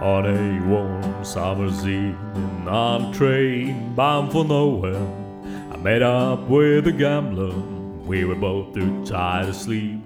[0.00, 5.04] On a warm summer's evening on a train bound for nowhere,
[5.72, 7.52] I met up with a gambler.
[8.06, 10.00] We were both too tired to sleep,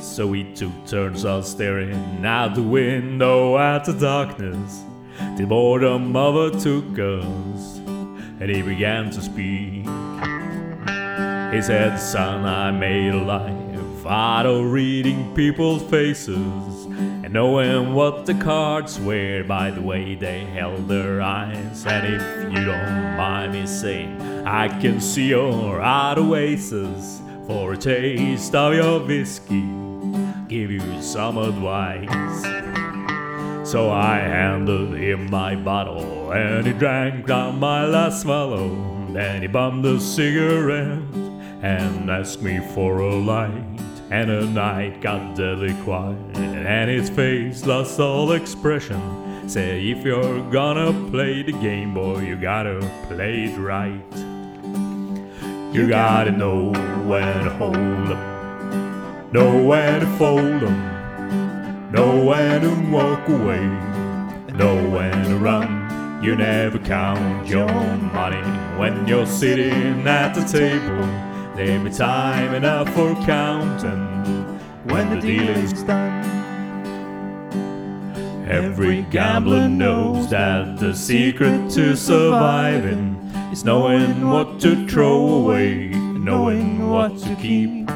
[0.00, 4.84] so we took turns on staring out the window at the darkness.
[5.36, 7.76] Till boredom overtook us,
[8.40, 9.84] and he began to speak.
[11.54, 16.86] He said, Son, I made a life out of reading people's faces
[17.30, 21.86] and knowing what the cards were by the way they held their eyes.
[21.86, 27.76] And if you don't mind me saying, I can see your out oasis for a
[27.76, 29.64] taste of your whiskey,
[30.48, 32.42] give you some advice.
[33.68, 38.68] So I handed him my bottle and he drank down my last swallow.
[39.12, 40.98] Then he bummed a cigarette
[41.62, 43.79] and asked me for a light.
[44.10, 49.00] And the night got deadly quiet, and his face lost all expression.
[49.48, 54.02] Say, if you're gonna play the game, boy, you gotta play it right.
[55.72, 56.72] You gotta know
[57.06, 63.64] when to hold 'em, know when to fold 'em, know when to walk away,
[64.56, 66.20] know when to run.
[66.20, 67.68] You never count your
[68.12, 68.42] money
[68.76, 71.29] when you're sitting at the table.
[71.56, 76.24] There'll be time enough for counting when the dealing's done.
[78.48, 83.16] Every gambler knows that the secret to surviving
[83.52, 87.88] is knowing what to throw away, knowing what to keep.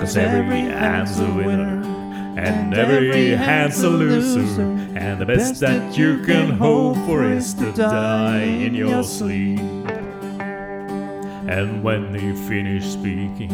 [0.00, 1.82] Cause every hand's a winner,
[2.36, 4.62] and every hand's a loser,
[4.96, 9.60] and the best that you can hope for is to die in your sleep.
[11.52, 13.52] And when he finished speaking,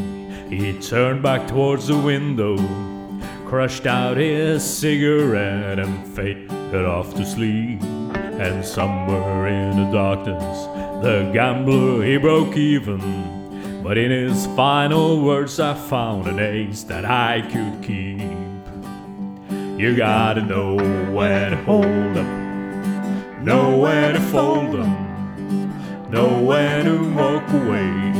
[0.49, 2.57] he turned back towards the window,
[3.45, 7.83] crushed out his cigarette, and faded off to sleep.
[7.83, 10.59] And somewhere in the darkness,
[11.03, 13.03] the gambler he broke even.
[13.83, 18.21] But in his final words, I found an ace that I could keep.
[19.77, 20.77] You gotta know
[21.11, 25.08] when to hold 'em, know when to fold 'em.
[26.11, 28.13] Know when to walk away,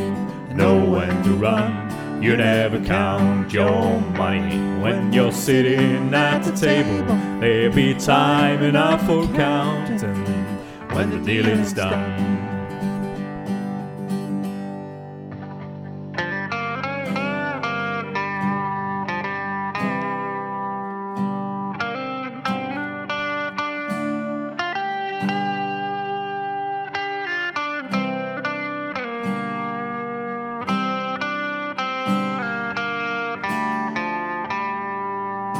[0.55, 2.23] know when to run.
[2.23, 7.17] You never count your money when you're sitting at the table.
[7.41, 10.25] There'll be time enough for counting
[10.95, 12.58] when the dealing's done.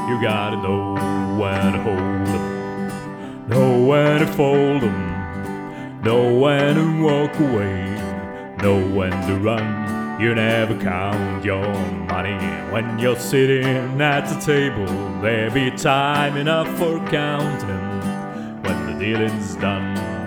[0.09, 0.95] You gotta know
[1.39, 7.95] when to hold 'em, know when to fold 'em, know when to walk away,
[8.63, 10.19] know when to run.
[10.19, 11.69] You never count your
[12.09, 12.39] money
[12.71, 14.87] when you're sitting at the table.
[15.21, 18.01] There'll be time enough for counting
[18.63, 20.18] when the dealing's done.